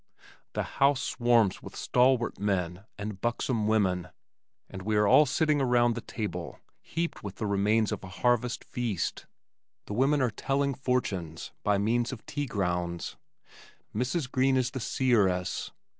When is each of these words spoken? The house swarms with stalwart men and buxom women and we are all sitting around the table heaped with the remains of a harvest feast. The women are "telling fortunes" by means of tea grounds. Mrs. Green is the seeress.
The 0.53 0.63
house 0.81 0.99
swarms 1.03 1.61
with 1.61 1.75
stalwart 1.75 2.39
men 2.39 2.85
and 2.97 3.21
buxom 3.21 3.67
women 3.67 4.09
and 4.67 4.81
we 4.81 4.95
are 4.95 5.05
all 5.05 5.27
sitting 5.27 5.61
around 5.61 5.93
the 5.93 6.01
table 6.01 6.57
heaped 6.81 7.23
with 7.23 7.35
the 7.35 7.45
remains 7.45 7.91
of 7.91 8.03
a 8.03 8.07
harvest 8.07 8.63
feast. 8.63 9.27
The 9.85 9.93
women 9.93 10.19
are 10.19 10.31
"telling 10.31 10.73
fortunes" 10.73 11.51
by 11.61 11.77
means 11.77 12.11
of 12.11 12.25
tea 12.25 12.47
grounds. 12.47 13.15
Mrs. 13.93 14.31
Green 14.31 14.57
is 14.57 14.71
the 14.71 14.79
seeress. 14.79 15.69